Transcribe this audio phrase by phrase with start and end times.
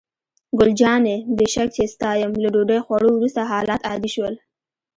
[0.59, 4.35] ګل جانې: بې شک چې ستا یم، له ډوډۍ خوړو وروسته حالات عادي شول.